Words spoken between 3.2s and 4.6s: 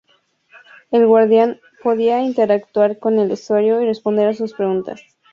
usuario y responder a sus